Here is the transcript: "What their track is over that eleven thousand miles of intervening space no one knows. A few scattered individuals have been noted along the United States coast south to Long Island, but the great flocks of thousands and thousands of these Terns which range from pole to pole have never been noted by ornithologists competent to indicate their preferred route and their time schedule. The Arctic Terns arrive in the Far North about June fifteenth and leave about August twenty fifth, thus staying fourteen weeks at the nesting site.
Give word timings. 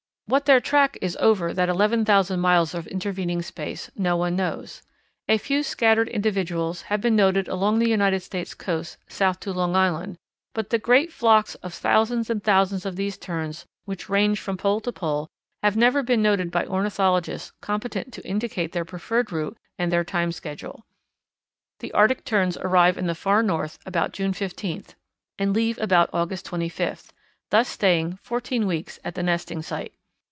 "What 0.27 0.45
their 0.45 0.61
track 0.61 0.97
is 1.01 1.17
over 1.19 1.53
that 1.53 1.67
eleven 1.67 2.05
thousand 2.05 2.39
miles 2.39 2.73
of 2.73 2.87
intervening 2.87 3.41
space 3.41 3.91
no 3.97 4.15
one 4.15 4.37
knows. 4.37 4.81
A 5.27 5.37
few 5.37 5.61
scattered 5.61 6.07
individuals 6.07 6.83
have 6.83 7.01
been 7.01 7.17
noted 7.17 7.49
along 7.49 7.79
the 7.79 7.89
United 7.89 8.21
States 8.21 8.53
coast 8.53 8.95
south 9.09 9.41
to 9.41 9.51
Long 9.51 9.75
Island, 9.75 10.17
but 10.53 10.69
the 10.69 10.79
great 10.79 11.11
flocks 11.11 11.55
of 11.55 11.73
thousands 11.73 12.29
and 12.29 12.41
thousands 12.41 12.85
of 12.85 12.95
these 12.95 13.17
Terns 13.17 13.65
which 13.83 14.07
range 14.07 14.39
from 14.39 14.55
pole 14.55 14.79
to 14.79 14.93
pole 14.93 15.27
have 15.61 15.75
never 15.75 16.01
been 16.01 16.21
noted 16.21 16.49
by 16.49 16.65
ornithologists 16.65 17.51
competent 17.59 18.13
to 18.13 18.25
indicate 18.25 18.71
their 18.71 18.85
preferred 18.85 19.33
route 19.33 19.57
and 19.77 19.91
their 19.91 20.05
time 20.05 20.31
schedule. 20.31 20.85
The 21.79 21.91
Arctic 21.91 22.23
Terns 22.23 22.55
arrive 22.55 22.97
in 22.97 23.07
the 23.07 23.15
Far 23.15 23.43
North 23.43 23.79
about 23.85 24.13
June 24.13 24.31
fifteenth 24.31 24.95
and 25.37 25.51
leave 25.51 25.77
about 25.81 26.09
August 26.13 26.45
twenty 26.45 26.69
fifth, 26.69 27.11
thus 27.49 27.67
staying 27.67 28.17
fourteen 28.23 28.65
weeks 28.65 28.97
at 29.03 29.15
the 29.15 29.23
nesting 29.23 29.61
site. 29.61 29.91